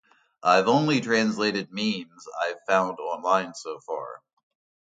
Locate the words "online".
2.99-3.53